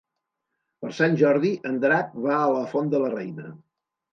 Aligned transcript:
Per 0.85 0.89
Sant 0.99 1.17
Jordi 1.19 1.51
en 1.73 1.77
Drac 1.85 2.17
va 2.27 2.35
a 2.41 2.51
la 2.57 2.65
Font 2.73 2.93
de 2.95 3.03
la 3.05 3.13
Reina. 3.17 3.51